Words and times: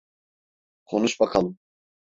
Konuş 0.85 1.19
bakalım. 1.19 1.57